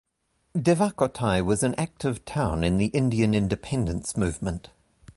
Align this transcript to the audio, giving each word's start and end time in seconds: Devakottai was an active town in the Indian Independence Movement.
Devakottai 0.57 1.45
was 1.45 1.61
an 1.61 1.75
active 1.75 2.25
town 2.25 2.63
in 2.63 2.77
the 2.79 2.87
Indian 2.87 3.35
Independence 3.35 4.17
Movement. 4.17 4.71